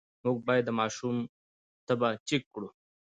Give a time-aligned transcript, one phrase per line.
[0.23, 1.15] مور باید د ماشوم
[1.87, 2.69] تبه چیک کړي۔